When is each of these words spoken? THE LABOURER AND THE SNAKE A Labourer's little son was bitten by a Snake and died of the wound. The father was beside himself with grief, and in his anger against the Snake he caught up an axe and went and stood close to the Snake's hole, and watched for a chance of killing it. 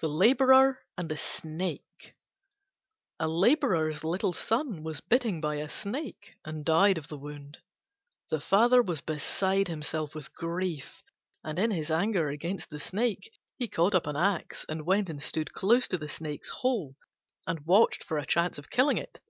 THE 0.00 0.08
LABOURER 0.08 0.80
AND 0.98 1.08
THE 1.08 1.16
SNAKE 1.16 2.16
A 3.20 3.28
Labourer's 3.28 4.02
little 4.02 4.32
son 4.32 4.82
was 4.82 5.00
bitten 5.00 5.40
by 5.40 5.54
a 5.54 5.68
Snake 5.68 6.34
and 6.44 6.64
died 6.64 6.98
of 6.98 7.06
the 7.06 7.16
wound. 7.16 7.58
The 8.30 8.40
father 8.40 8.82
was 8.82 9.00
beside 9.02 9.68
himself 9.68 10.16
with 10.16 10.34
grief, 10.34 11.00
and 11.44 11.60
in 11.60 11.70
his 11.70 11.92
anger 11.92 12.28
against 12.28 12.70
the 12.70 12.80
Snake 12.80 13.30
he 13.56 13.68
caught 13.68 13.94
up 13.94 14.08
an 14.08 14.16
axe 14.16 14.66
and 14.68 14.84
went 14.84 15.08
and 15.08 15.22
stood 15.22 15.52
close 15.54 15.86
to 15.86 15.96
the 15.98 16.08
Snake's 16.08 16.48
hole, 16.48 16.96
and 17.46 17.64
watched 17.66 18.02
for 18.02 18.18
a 18.18 18.26
chance 18.26 18.58
of 18.58 18.68
killing 18.68 18.98
it. 18.98 19.20